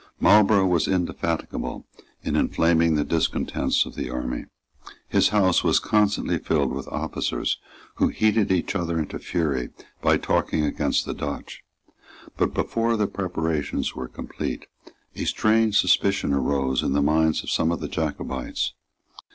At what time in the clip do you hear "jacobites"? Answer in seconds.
17.87-18.73